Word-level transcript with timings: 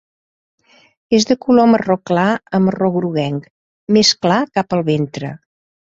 És 1.17 1.27
de 1.31 1.35
color 1.45 1.67
marró 1.73 1.97
clar 2.11 2.25
a 2.59 2.61
marró 2.69 2.89
groguenc, 2.97 3.45
més 3.99 4.15
clar 4.25 4.43
cap 4.59 4.79
al 4.79 4.87
ventre. 4.93 5.35